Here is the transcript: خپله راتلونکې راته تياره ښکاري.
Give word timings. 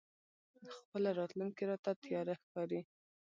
خپله 0.79 1.09
راتلونکې 1.19 1.63
راته 1.71 1.91
تياره 2.03 2.33
ښکاري. 2.41 2.81